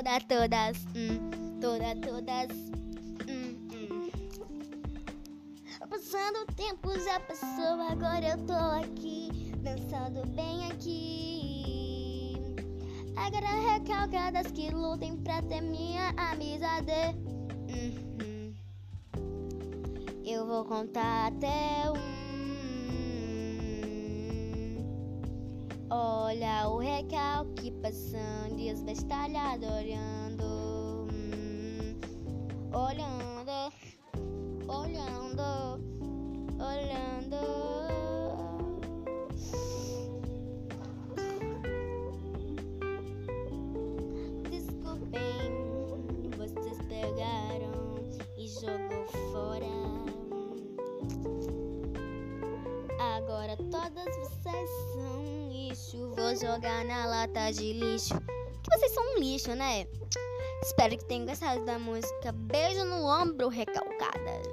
toda, 0.00 0.20
todas, 0.20 0.78
hum, 0.96 1.60
toda, 1.60 1.94
todas. 1.96 2.50
Hum, 3.28 3.54
hum. 3.70 4.10
Passando 5.90 6.42
o 6.42 6.46
tempo 6.54 6.98
já 6.98 7.20
passou, 7.20 7.80
agora 7.82 8.28
eu 8.28 8.38
tô 8.46 8.52
aqui, 8.52 9.52
dançando 9.58 10.26
bem 10.28 10.70
aqui. 10.70 12.34
Agora 13.14 13.72
recalcadas 13.72 14.50
que 14.52 14.70
lutem 14.70 15.18
pra 15.18 15.42
ter 15.42 15.60
minha 15.60 16.14
amizade. 16.16 16.92
Uhum. 17.68 18.54
Eu 20.24 20.46
vou 20.46 20.64
contar 20.64 21.26
até 21.26 21.90
um. 21.90 22.19
Olha 25.92 26.68
o 26.68 26.78
recalque 26.78 27.72
passando 27.82 28.60
e 28.60 28.70
as 28.70 28.80
bestalhadas 28.80 29.68
olhando. 29.68 31.08
Hum, 31.12 31.98
olhando, 32.72 33.39
todas 53.70 54.16
vocês 54.16 54.70
são 54.94 55.48
lixo. 55.48 56.14
Vou 56.16 56.34
jogar 56.36 56.84
na 56.84 57.06
lata 57.06 57.50
de 57.52 57.72
lixo. 57.72 58.14
Que 58.62 58.76
vocês 58.76 58.92
são 58.92 59.14
um 59.14 59.18
lixo, 59.18 59.54
né? 59.54 59.86
Espero 60.62 60.98
que 60.98 61.04
tenham 61.04 61.26
gostado 61.26 61.64
da 61.64 61.78
música. 61.78 62.32
Beijo 62.32 62.84
no 62.84 63.06
ombro, 63.06 63.48
recalcadas. 63.48 64.46